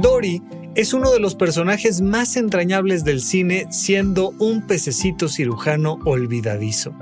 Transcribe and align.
Dory 0.00 0.42
es 0.76 0.94
uno 0.94 1.10
de 1.10 1.20
los 1.20 1.34
personajes 1.34 2.00
más 2.00 2.36
entrañables 2.36 3.04
del 3.04 3.20
cine, 3.20 3.66
siendo 3.70 4.30
un 4.38 4.66
pececito 4.66 5.28
cirujano 5.28 5.98
olvidadizo. 6.04 6.94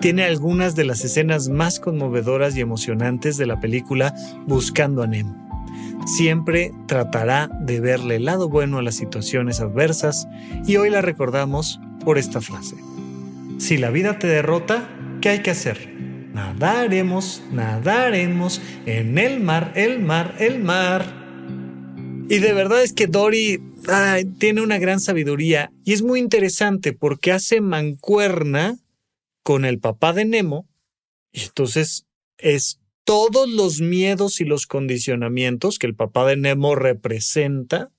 Tiene 0.00 0.24
algunas 0.24 0.74
de 0.74 0.84
las 0.84 1.04
escenas 1.04 1.48
más 1.48 1.78
conmovedoras 1.78 2.56
y 2.56 2.60
emocionantes 2.60 3.36
de 3.36 3.46
la 3.46 3.60
película 3.60 4.14
Buscando 4.46 5.02
a 5.02 5.06
Nemo. 5.06 5.36
Siempre 6.06 6.72
tratará 6.86 7.50
de 7.60 7.78
verle 7.78 8.16
el 8.16 8.24
lado 8.24 8.48
bueno 8.48 8.78
a 8.78 8.82
las 8.82 8.96
situaciones 8.96 9.60
adversas 9.60 10.26
y 10.66 10.76
hoy 10.76 10.90
la 10.90 11.02
recordamos 11.02 11.78
por 12.04 12.18
esta 12.18 12.40
frase. 12.40 12.76
Si 13.58 13.76
la 13.76 13.90
vida 13.90 14.18
te 14.18 14.26
derrota, 14.26 14.88
¿qué 15.20 15.28
hay 15.28 15.38
que 15.40 15.50
hacer? 15.50 15.94
Nadaremos, 16.32 17.42
nadaremos 17.52 18.62
en 18.86 19.18
el 19.18 19.40
mar, 19.40 19.72
el 19.76 20.00
mar, 20.00 20.34
el 20.38 20.58
mar. 20.58 21.19
Y 22.30 22.38
de 22.38 22.52
verdad 22.52 22.84
es 22.84 22.92
que 22.92 23.08
Dory 23.08 23.60
tiene 24.38 24.60
una 24.60 24.78
gran 24.78 25.00
sabiduría 25.00 25.72
y 25.84 25.94
es 25.94 26.02
muy 26.02 26.20
interesante 26.20 26.92
porque 26.92 27.32
hace 27.32 27.60
mancuerna 27.60 28.78
con 29.42 29.64
el 29.64 29.80
papá 29.80 30.12
de 30.12 30.24
Nemo 30.26 30.68
y 31.32 31.42
entonces 31.42 32.06
es 32.38 32.78
todos 33.02 33.48
los 33.48 33.80
miedos 33.80 34.40
y 34.40 34.44
los 34.44 34.68
condicionamientos 34.68 35.80
que 35.80 35.88
el 35.88 35.96
papá 35.96 36.24
de 36.24 36.36
Nemo 36.36 36.76
representa 36.76 37.90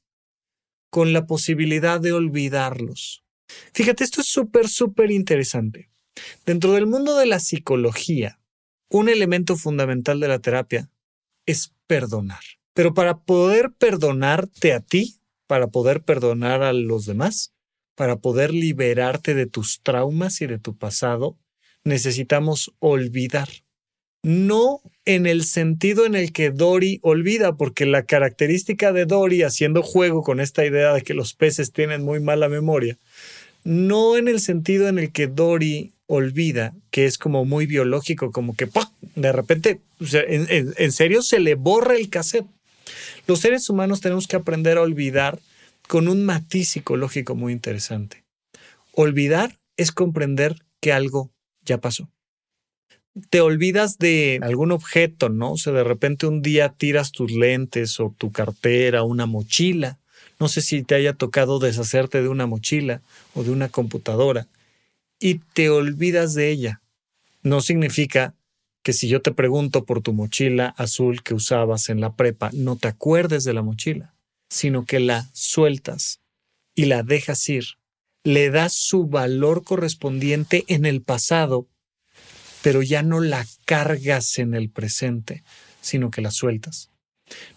con 0.89 1.11
la 1.11 1.26
posibilidad 1.26 2.00
de 2.00 2.14
olvidarlos. 2.14 3.26
Fíjate, 3.73 4.05
esto 4.05 4.22
es 4.22 4.28
súper, 4.28 4.70
súper 4.70 5.11
interesante. 5.11 5.89
Dentro 6.45 6.72
del 6.72 6.88
mundo 6.88 7.17
de 7.17 7.26
la 7.26 7.42
psicología, 7.42 8.39
un 8.89 9.10
elemento 9.10 9.58
fundamental 9.58 10.22
de 10.22 10.30
la 10.30 10.39
terapia 10.39 10.89
es 11.45 11.73
perdonar. 11.86 12.61
Pero 12.73 12.93
para 12.93 13.20
poder 13.20 13.71
perdonarte 13.77 14.73
a 14.73 14.80
ti, 14.80 15.15
para 15.48 15.67
poder 15.67 16.02
perdonar 16.02 16.64
a 16.64 16.73
los 16.73 17.05
demás, 17.05 17.54
para 17.95 18.17
poder 18.17 18.54
liberarte 18.54 19.33
de 19.33 19.45
tus 19.45 19.82
traumas 19.82 20.42
y 20.42 20.48
de 20.48 20.58
tu 20.58 20.77
pasado, 20.77 21.37
necesitamos 21.83 22.73
olvidar. 22.80 23.49
No 24.23 24.81
en 25.05 25.26
el 25.26 25.43
sentido 25.43 26.05
en 26.05 26.15
el 26.15 26.31
que 26.31 26.52
Dory 26.52 26.99
olvida, 27.02 27.58
porque 27.58 27.86
la 27.86 28.04
característica 28.04 28.93
de 28.93 29.05
Dory 29.05 29.43
haciendo 29.43 29.81
juego 29.81 30.21
con 30.21 30.39
esta 30.39 30.65
idea 30.65 30.93
de 30.93 31.02
que 31.02 31.15
los 31.15 31.33
peces 31.33 31.71
tienen 31.71 32.04
muy 32.04 32.20
mala 32.20 32.48
memoria, 32.48 32.98
no 33.64 34.17
en 34.17 34.27
el 34.27 34.39
sentido 34.39 34.87
en 34.87 34.99
el 34.99 35.11
que 35.11 35.27
Dory 35.27 35.93
olvida, 36.05 36.76
que 36.92 37.05
es 37.05 37.17
como 37.17 37.45
muy 37.45 37.65
biológico, 37.65 38.31
como 38.31 38.55
que 38.55 38.70
de 39.15 39.31
repente, 39.31 39.80
en 39.99 40.92
serio 40.92 41.21
se 41.21 41.39
le 41.39 41.55
borra 41.55 41.95
el 41.95 42.10
cassette. 42.10 42.48
Los 43.28 43.40
seres 43.40 43.70
humanos 43.70 44.02
tenemos 44.02 44.28
que 44.28 44.36
aprender 44.36 44.78
a 44.78 44.82
olvidar 44.82 45.40
con 45.88 46.08
un 46.08 46.24
matiz 46.26 46.70
psicológico 46.70 47.36
muy 47.36 47.54
interesante. 47.54 48.24
Olvidar 48.94 49.58
es 49.78 49.92
comprender 49.92 50.56
que 50.80 50.94
algo 50.94 51.32
ya 51.64 51.80
pasó. 51.80 52.10
Te 53.30 53.42
olvidas 53.42 53.98
de 53.98 54.40
algún 54.42 54.72
objeto, 54.72 55.30
¿no? 55.30 55.54
O 55.54 55.58
sea, 55.58 55.74
de 55.74 55.84
repente 55.84 56.28
un 56.28 56.42
día 56.42 56.70
tiras 56.70 57.12
tus 57.12 57.32
lentes 57.32 58.00
o 58.00 58.16
tu 58.18 58.32
cartera, 58.32 59.04
una 59.04 59.26
mochila. 59.26 60.00
No 60.40 60.48
sé 60.48 60.62
si 60.62 60.82
te 60.82 60.96
haya 60.96 61.14
tocado 61.14 61.60
deshacerte 61.60 62.22
de 62.22 62.30
una 62.30 62.48
mochila 62.48 63.02
o 63.34 63.44
de 63.44 63.52
una 63.52 63.70
computadora 63.70 64.48
y 65.20 65.36
te 65.54 65.70
olvidas 65.70 66.34
de 66.34 66.50
ella. 66.50 66.82
No 67.44 67.62
significa 67.62 68.34
que 68.83 68.93
si 68.93 69.08
yo 69.08 69.21
te 69.21 69.31
pregunto 69.31 69.86
por 69.86 70.02
tu 70.02 70.14
mochila 70.14 70.73
azul 70.77 71.23
que 71.23 71.33
usabas 71.33 71.89
en 71.89 72.02
la 72.02 72.15
prepa, 72.15 72.49
no 72.53 72.75
te 72.75 72.87
acuerdes 72.87 73.43
de 73.43 73.53
la 73.53 73.61
mochila, 73.61 74.15
sino 74.49 74.86
que 74.86 74.99
la 74.99 75.30
sueltas 75.33 76.21
y 76.75 76.86
la 76.86 77.03
dejas 77.03 77.47
ir. 77.49 77.65
Le 78.23 78.49
das 78.49 78.73
su 78.73 79.08
valor 79.08 79.64
correspondiente 79.64 80.64
en 80.67 80.86
el 80.86 81.02
pasado, 81.02 81.67
pero 82.61 82.81
ya 82.81 83.03
no 83.03 83.19
la 83.19 83.45
cargas 83.65 84.37
en 84.37 84.53
el 84.53 84.69
presente, 84.69 85.43
sino 85.81 86.11
que 86.11 86.21
la 86.21 86.31
sueltas. 86.31 86.89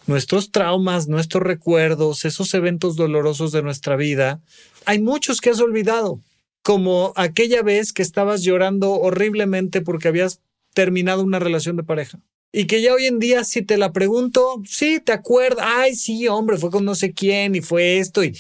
Nuestros 0.07 0.53
traumas, 0.53 1.09
nuestros 1.09 1.43
recuerdos, 1.43 2.25
esos 2.25 2.55
eventos 2.55 2.97
dolorosos 2.97 3.53
de 3.53 3.63
nuestra 3.63 3.97
vida, 3.97 4.41
hay 4.87 5.01
muchos 5.01 5.41
que 5.41 5.51
has 5.51 5.61
olvidado, 5.61 6.21
como 6.63 7.13
aquella 7.17 7.63
vez 7.63 7.93
que 7.93 8.03
estabas 8.03 8.43
llorando 8.43 8.93
horriblemente 8.93 9.83
porque 9.83 10.09
habías 10.09 10.41
terminado 10.75 11.23
una 11.23 11.39
relación 11.39 11.77
de 11.77 11.85
pareja. 11.85 12.21
Y 12.53 12.67
que 12.67 12.83
ya 12.83 12.95
hoy 12.95 13.07
en 13.07 13.19
día, 13.19 13.43
si 13.43 13.63
te 13.63 13.77
la 13.77 13.93
pregunto, 13.93 14.63
sí, 14.65 15.01
te 15.01 15.13
acuerdas, 15.13 15.67
ay, 15.69 15.97
sí, 15.97 16.29
hombre, 16.29 16.57
fue 16.57 16.71
con 16.71 16.85
no 16.85 16.95
sé 16.95 17.13
quién 17.13 17.55
y 17.57 17.61
fue 17.61 17.99
esto 17.99 18.23
y 18.23 18.37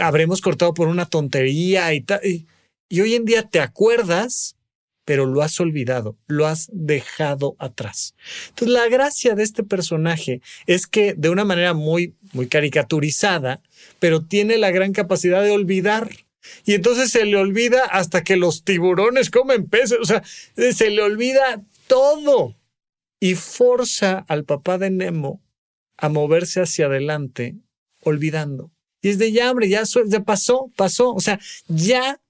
habremos 0.00 0.40
cortado 0.40 0.72
por 0.72 0.88
una 0.88 1.06
tontería 1.06 1.92
y 1.92 2.00
tal. 2.00 2.20
Y, 2.24 2.46
y 2.88 3.00
hoy 3.00 3.14
en 3.14 3.24
día 3.24 3.42
te 3.42 3.60
acuerdas, 3.60 4.56
pero 5.04 5.26
lo 5.26 5.42
has 5.42 5.60
olvidado, 5.60 6.16
lo 6.26 6.46
has 6.46 6.68
dejado 6.72 7.56
atrás. 7.58 8.14
Entonces, 8.48 8.74
la 8.74 8.88
gracia 8.88 9.34
de 9.34 9.42
este 9.42 9.62
personaje 9.62 10.40
es 10.66 10.86
que 10.86 11.14
de 11.14 11.28
una 11.28 11.44
manera 11.44 11.74
muy, 11.74 12.14
muy 12.32 12.46
caricaturizada, 12.46 13.60
pero 13.98 14.24
tiene 14.24 14.56
la 14.58 14.70
gran 14.70 14.92
capacidad 14.92 15.42
de 15.42 15.50
olvidar. 15.50 16.10
Y 16.64 16.74
entonces 16.74 17.10
se 17.10 17.24
le 17.24 17.36
olvida 17.36 17.84
hasta 17.84 18.24
que 18.24 18.36
los 18.36 18.64
tiburones 18.64 19.30
comen 19.30 19.68
peces, 19.68 19.98
o 20.00 20.04
sea, 20.04 20.22
se 20.56 20.90
le 20.90 21.02
olvida 21.02 21.62
todo. 21.86 22.56
Y 23.20 23.36
forza 23.36 24.24
al 24.28 24.44
papá 24.44 24.78
de 24.78 24.90
Nemo 24.90 25.40
a 25.96 26.08
moverse 26.08 26.60
hacia 26.60 26.86
adelante, 26.86 27.56
olvidando. 28.02 28.70
Y 29.00 29.10
es 29.10 29.18
de 29.18 29.32
ya, 29.32 29.50
hombre, 29.50 29.68
ya, 29.68 29.84
pasó, 30.24 30.70
pasó. 30.76 31.12
O 31.12 31.20
sea, 31.20 31.38
ya 31.68 32.20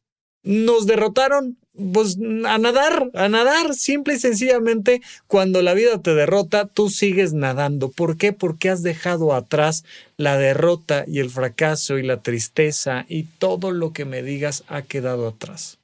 nos 0.43 0.87
derrotaron, 0.87 1.58
pues 1.93 2.17
a 2.47 2.59
nadar, 2.59 3.11
a 3.15 3.29
nadar, 3.29 3.75
simple 3.75 4.15
y 4.15 4.19
sencillamente, 4.19 5.03
cuando 5.26 5.61
la 5.62 5.75
vida 5.75 6.00
te 6.00 6.15
derrota, 6.15 6.67
tú 6.67 6.88
sigues 6.88 7.32
nadando. 7.32 7.91
¿Por 7.91 8.17
qué? 8.17 8.32
Porque 8.32 8.71
has 8.71 8.82
dejado 8.82 9.35
atrás 9.35 9.85
la 10.17 10.38
derrota 10.38 11.05
y 11.06 11.19
el 11.19 11.31
fracaso 11.31 11.99
y 11.99 12.03
la 12.03 12.23
tristeza 12.23 13.05
y 13.09 13.25
todo 13.25 13.73
lo 13.73 13.93
que 13.93 14.05
me 14.05 14.23
digas 14.23 14.65
ha 14.69 14.82
quedado 14.82 15.26
atrás. 15.26 15.79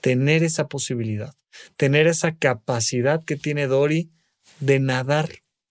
Tener 0.00 0.44
esa 0.44 0.68
posibilidad, 0.68 1.34
tener 1.76 2.06
esa 2.06 2.36
capacidad 2.36 3.24
que 3.24 3.36
tiene 3.36 3.66
Dory 3.66 4.08
de 4.60 4.78
nadar 4.78 5.28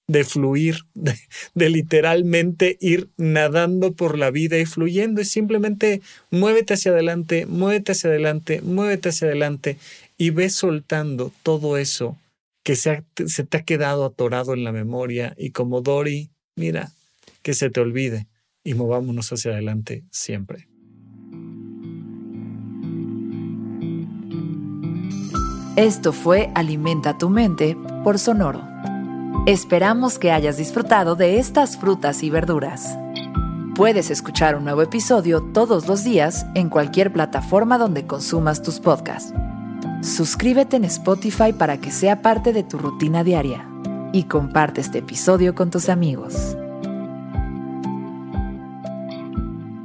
de 0.07 0.23
fluir, 0.23 0.77
de, 0.93 1.69
literalmente 1.69 2.77
ir 2.79 3.09
nadando 3.17 3.93
por 3.93 4.17
la 4.17 4.31
vida 4.31 4.57
y 4.59 4.65
fluyendo. 4.65 5.21
Es 5.21 5.29
simplemente 5.29 6.01
muévete 6.31 6.75
hacia 6.75 6.91
adelante, 6.91 7.45
muévete 7.45 7.93
hacia 7.93 8.09
adelante, 8.09 8.61
muévete 8.61 9.09
hacia 9.09 9.27
adelante. 9.27 9.77
y 10.17 10.29
ve 10.29 10.49
soltando 10.49 11.33
todo 11.43 11.77
eso 11.77 12.17
que 12.63 12.77
se, 12.77 13.03
se 13.27 13.43
te 13.43 13.57
ha 13.57 13.63
quedado 13.63 14.05
atorado 14.05 14.53
en 14.53 14.63
la 14.63 14.71
memoria 14.71 15.35
y 15.37 15.51
como 15.51 15.81
Dory, 15.81 16.29
mira, 16.55 16.91
que 17.41 17.53
se 17.53 17.69
te 17.69 17.81
olvide 17.81 18.27
y 18.63 18.73
movámonos 18.75 19.31
hacia 19.31 19.51
adelante 19.51 20.03
siempre. 20.11 20.67
Esto 25.75 26.13
fue 26.13 26.49
Alimenta 26.55 27.17
tu 27.17 27.29
mente 27.29 27.75
por 28.03 28.17
Sonoro. 28.17 28.74
Esperamos 29.45 30.17
que 30.17 30.31
hayas 30.31 30.57
disfrutado 30.57 31.15
de 31.15 31.37
estas 31.37 31.77
frutas 31.77 32.23
y 32.23 32.31
verduras. 32.31 32.97
Puedes 33.75 34.09
escuchar 34.09 34.55
un 34.55 34.63
nuevo 34.63 34.81
episodio 34.81 35.43
todos 35.53 35.87
los 35.87 36.03
días 36.03 36.47
en 36.55 36.67
cualquier 36.67 37.13
plataforma 37.13 37.77
donde 37.77 38.07
consumas 38.07 38.63
tus 38.63 38.79
podcasts. 38.79 39.35
Suscríbete 40.01 40.77
en 40.77 40.85
Spotify 40.85 41.53
para 41.53 41.77
que 41.77 41.91
sea 41.91 42.23
parte 42.23 42.53
de 42.53 42.63
tu 42.63 42.79
rutina 42.79 43.23
diaria 43.23 43.69
y 44.13 44.23
comparte 44.23 44.81
este 44.81 44.97
episodio 44.99 45.53
con 45.53 45.69
tus 45.69 45.89
amigos. 45.89 46.57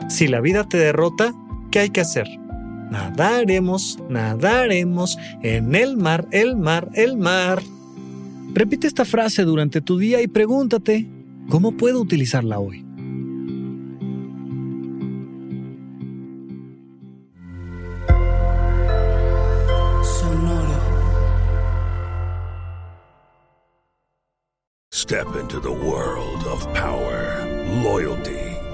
Si 0.09 0.27
la 0.27 0.41
vida 0.41 0.65
te 0.65 0.79
derrota, 0.79 1.35
¿qué 1.71 1.81
hay 1.81 1.91
que 1.91 2.01
hacer? 2.01 2.27
Nadaremos, 2.91 3.99
nadaremos 4.09 5.19
en 5.43 5.75
el 5.75 5.99
mar, 5.99 6.27
el 6.31 6.57
mar, 6.57 6.89
el 6.95 7.19
mar. 7.19 7.61
Repite 8.53 8.87
esta 8.89 9.05
frase 9.05 9.45
durante 9.45 9.81
tu 9.81 9.99
día 9.99 10.21
y 10.23 10.27
pregúntate, 10.29 11.07
¿cómo 11.49 11.77
puedo 11.77 12.01
utilizarla 12.01 12.59
hoy? 12.59 12.85
Sonoro. 20.03 20.81
Step 24.93 25.29
into 25.41 25.61
the 25.61 25.71
world 25.71 26.45
of 26.47 26.67
power, 26.75 27.47
loyalty, 27.85 28.50